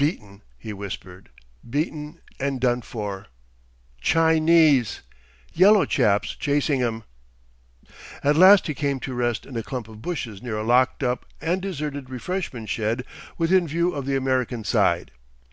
[0.00, 1.28] "Beaten," he whispered.
[1.68, 3.26] "Beaten and done for...
[4.00, 5.00] Chinese!
[5.52, 7.02] Yellow chaps chasing 'em!"
[8.22, 11.26] At last he came to rest in a clump of bushes near a locked up
[11.40, 13.04] and deserted refreshment shed
[13.38, 15.10] within view of the American side.